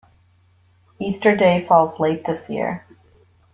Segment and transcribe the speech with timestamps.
[0.97, 2.83] Easter Day falls late this year